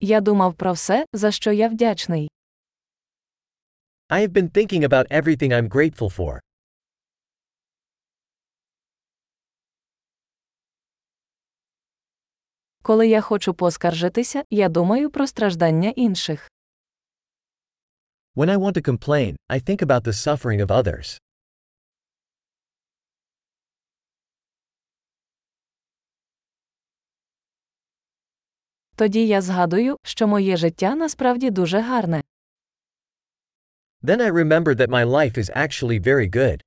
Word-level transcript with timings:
Я 0.00 0.20
думав 0.20 0.54
про 0.54 0.72
все, 0.72 1.06
за 1.12 1.30
що 1.30 1.52
я 1.52 1.68
вдячний. 1.68 2.30
I 4.08 4.26
have 4.26 4.32
been 4.32 4.50
thinking 4.50 4.84
about 4.84 5.12
everything 5.12 5.52
I'm 5.52 5.68
grateful 5.68 6.10
for. 6.16 6.38
Коли 12.82 13.08
я 13.08 13.20
хочу 13.20 13.54
поскаржитися, 13.54 14.44
я 14.50 14.68
думаю 14.68 15.10
про 15.10 15.26
страждання 15.26 15.90
інших. 15.96 16.50
When 18.36 18.48
I 18.50 18.56
want 18.56 18.72
to 18.74 18.82
complain, 18.82 19.36
I 19.48 19.60
think 19.68 19.82
about 19.82 20.02
the 20.02 20.12
suffering 20.12 20.66
of 20.66 20.70
others. 20.70 21.18
Тоді 29.00 29.26
я 29.26 29.40
згадую, 29.40 29.96
що 30.02 30.26
моє 30.26 30.56
життя 30.56 30.94
насправді 30.94 31.50
дуже 31.50 31.80
гарне. 31.80 32.22
Then 34.02 34.20
I 34.20 34.30
remember 34.30 34.74
that 34.74 34.88
my 34.88 35.04
life 35.04 35.38
is 35.38 35.56
actually 35.56 36.00
very 36.00 36.30
good. 36.36 36.60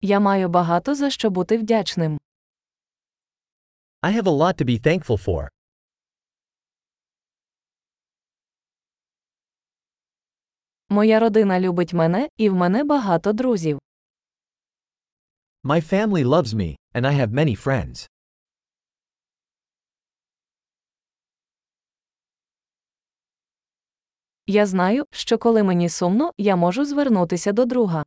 Я 0.00 0.20
маю 0.20 0.48
багато 0.48 0.94
за 0.94 1.10
що 1.10 1.30
бути 1.30 1.58
вдячним. 1.58 2.20
I 4.02 4.12
have 4.12 4.24
a 4.24 4.36
lot 4.38 4.62
to 4.62 4.64
be 4.64 4.86
thankful 4.86 5.24
for. 5.26 5.48
Моя 10.88 11.20
родина 11.20 11.60
любить 11.60 11.92
мене, 11.92 12.28
і 12.36 12.48
в 12.48 12.54
мене 12.54 12.84
багато 12.84 13.32
друзів. 13.32 13.80
My 15.62 15.80
family 15.80 16.24
loves 16.24 16.54
me, 16.54 16.76
and 16.94 17.06
I 17.06 17.12
have 17.12 17.32
many 17.32 17.54
friends. 17.54 18.08
Я 24.46 24.66
знаю, 24.66 25.04
що 25.10 25.38
коли 25.38 25.62
мені 25.62 25.88
сумно, 25.88 26.32
я 26.38 26.56
можу 26.56 26.84
звернутися 26.84 27.52
до 27.52 27.64
друга. 27.64 28.04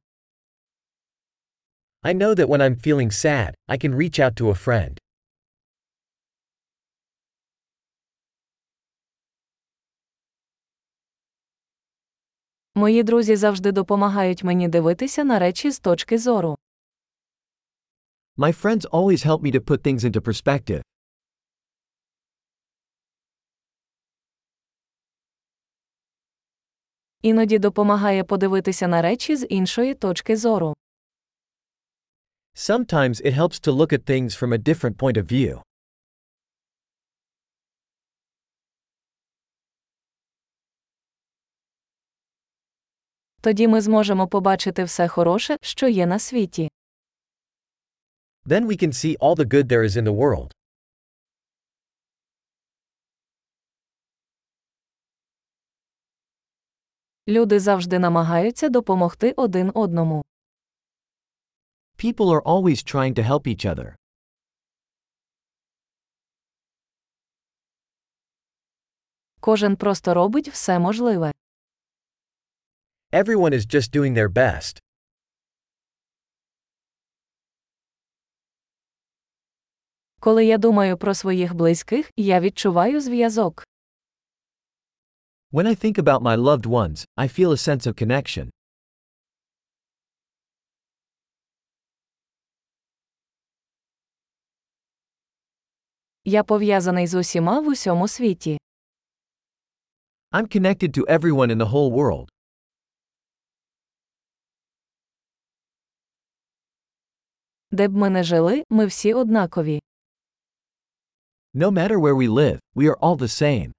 I 2.03 2.13
know 2.13 2.35
that 2.35 2.47
when 2.47 2.61
I'm 2.61 2.75
feeling 2.87 3.11
sad, 3.11 3.53
I 3.67 3.77
can 3.77 3.95
reach 3.95 4.19
out 4.19 4.35
to 4.41 4.47
a 4.47 4.65
friend. 4.65 4.97
Мої 12.75 13.03
друзі 13.03 13.35
завжди 13.35 13.71
допомагають 13.71 14.43
мені 14.43 14.67
дивитися 14.67 15.23
на 15.23 15.39
речі 15.39 15.71
з 15.71 15.79
точки 15.79 16.17
зору. 16.17 16.57
My 18.35 18.51
friends 18.51 18.85
always 18.85 19.21
help 19.23 19.43
me 19.43 19.51
to 19.51 19.61
put 19.61 19.83
things 19.83 20.03
into 20.03 20.19
perspective. 20.21 20.81
Іноді 27.21 27.59
допомагає 27.59 28.23
подивитися 28.23 28.87
на 28.87 29.01
речі 29.01 29.35
з 29.35 29.45
іншої 29.49 29.93
точки 29.93 30.37
зору. 30.37 30.73
Sometimes 32.55 33.25
it 33.25 33.33
helps 33.33 33.67
to 33.67 33.71
look 33.71 33.93
at 33.93 34.03
things 34.09 34.39
from 34.39 34.53
a 34.53 34.57
different 34.57 34.95
point 34.97 35.17
of 35.17 35.25
view. 35.31 35.61
Тоді 43.41 43.67
ми 43.67 43.81
зможемо 43.81 44.27
побачити 44.27 44.83
все 44.83 45.07
хороше, 45.07 45.57
що 45.61 45.87
є 45.87 46.05
на 46.05 46.19
світі. 46.19 46.69
Then 48.45 48.67
we 48.67 48.75
can 48.75 48.91
see 48.91 49.15
all 49.21 49.35
the 49.35 49.45
good 49.45 49.69
there 49.69 49.83
is 49.83 49.95
in 49.95 50.03
the 50.03 50.11
world. 50.11 50.51
Люди 57.25 57.57
завжди 57.57 57.97
намагаються 57.99 58.69
допомогти 58.69 59.33
один 59.37 59.71
одному. 59.73 60.23
People 61.97 62.29
are 62.29 62.41
always 62.43 62.83
trying 62.83 63.13
to 63.13 63.23
help 63.23 63.47
each 63.47 63.65
other. 63.65 63.95
Кожен 69.39 69.77
просто 69.77 70.13
робить 70.13 70.51
все 70.51 70.79
можливе. 70.79 71.31
Everyone 73.13 73.53
is 73.53 73.65
just 73.65 73.91
doing 73.93 74.13
their 74.13 74.27
best. 74.27 74.82
Коли 80.23 80.45
я 80.45 80.57
думаю 80.57 80.97
про 80.97 81.13
своїх 81.13 81.53
близьких, 81.53 82.11
я 82.17 82.39
відчуваю 82.39 83.01
зв'язок. 83.01 83.63
When 85.51 85.67
I 85.67 85.75
think 85.85 85.97
about 85.97 86.21
my 86.21 86.37
loved 86.37 86.65
ones, 86.65 87.05
I 87.17 87.27
feel 87.27 87.51
a 87.51 87.57
sense 87.57 87.87
of 87.87 87.93
connection. 88.03 88.49
Я 96.25 96.43
пов'язаний 96.43 97.07
з 97.07 97.13
усіма 97.13 97.59
в 97.59 97.67
усьому 97.67 98.07
світі. 98.07 98.57
I'm 100.31 100.57
connected 100.57 100.97
to 100.97 101.05
everyone 101.19 101.51
in 101.51 101.57
the 101.57 101.69
whole 101.71 101.93
world. 101.93 102.29
Де 107.71 107.87
б 107.87 107.95
ми 107.95 108.09
не 108.09 108.23
жили, 108.23 108.63
ми 108.69 108.85
всі 108.85 109.13
однакові. 109.13 109.79
No 111.54 111.70
matter 111.70 111.98
where 111.98 112.14
we 112.14 112.28
live, 112.28 112.58
we 112.74 112.86
are 112.88 112.98
all 113.00 113.16
the 113.16 113.28
same. 113.28 113.72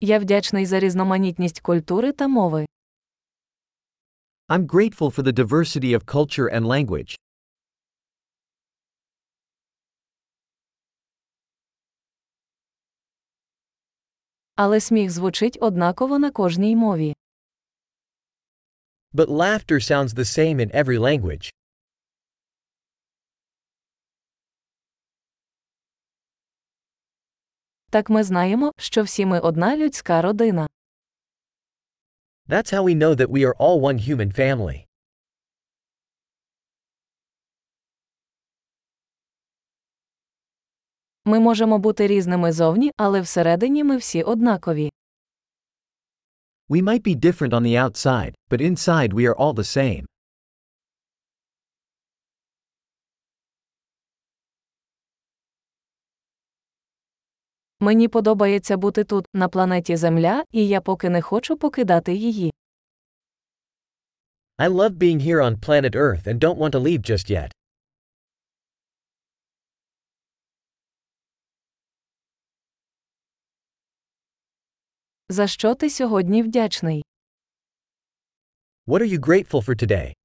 Я 0.00 0.18
вдячний 0.18 0.66
за 0.66 0.80
різноманітність 0.80 1.60
культури 1.60 2.12
та 2.12 2.28
мови. 2.28 2.66
I'm 4.48 4.66
grateful 4.66 5.10
for 5.10 5.22
the 5.22 5.32
diversity 5.32 5.94
of 5.94 6.04
culture 6.04 6.48
and 6.54 6.66
language. 6.66 7.18
Але 14.56 14.80
сміх 14.80 15.10
звучить 15.10 15.58
однаково 15.60 16.18
на 16.18 16.30
кожній 16.30 16.76
мові. 16.76 17.14
But 19.14 19.28
laughter 19.28 19.80
sounds 19.80 20.14
the 20.14 20.24
same 20.24 20.56
in 20.60 20.70
every 20.74 20.98
language. 20.98 21.52
Так 27.89 28.09
ми 28.09 28.23
знаємо, 28.23 28.71
що 28.77 29.03
всі 29.03 29.25
ми 29.25 29.39
одна 29.39 29.77
людська 29.77 30.21
родина. 30.21 30.67
That's 32.47 32.73
how 32.73 32.83
we 32.83 32.95
know 32.95 33.15
that 33.15 33.27
we 33.27 33.45
are 33.45 33.55
all 33.59 33.79
one 33.81 34.09
human 34.09 34.39
family. 34.39 34.85
Ми 41.25 41.39
можемо 41.39 41.79
бути 41.79 42.07
різними 42.07 42.51
зовні, 42.51 42.91
але 42.97 43.21
всередині 43.21 43.83
ми 43.83 43.97
всі 43.97 44.23
однакові. 44.23 44.89
We 46.69 46.83
might 46.83 47.01
be 47.07 47.15
different 47.15 47.49
on 47.53 47.61
the 47.61 47.75
outside, 47.85 48.33
but 48.49 48.61
inside 48.61 49.13
we 49.13 49.25
are 49.27 49.35
all 49.35 49.53
the 49.53 49.63
same. 49.77 50.08
Мені 57.79 58.07
подобається 58.07 58.77
бути 58.77 59.03
тут, 59.03 59.25
на 59.33 59.49
планеті 59.49 59.95
Земля, 59.95 60.43
і 60.51 60.67
я 60.67 60.81
поки 60.81 61.09
не 61.09 61.21
хочу 61.21 61.57
покидати 61.57 62.13
її. 62.13 62.53
I 64.57 64.69
love 64.69 64.89
being 64.97 65.21
here 65.21 65.41
on 65.41 65.55
planet 65.57 65.95
Earth 65.95 66.27
and 66.27 66.39
don't 66.39 66.57
want 66.57 66.71
to 66.71 66.79
leave 66.79 67.01
just 67.11 67.31
yet. 67.31 67.51
За 75.29 75.47
що 75.47 75.75
ти 75.75 75.89
сьогодні 75.89 76.43
вдячний? 76.43 77.05
What 78.87 79.01
are 79.01 79.13
you 79.13 79.19
grateful 79.19 79.65
for 79.65 79.75
today? 79.83 80.18